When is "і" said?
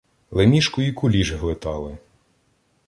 0.81-0.91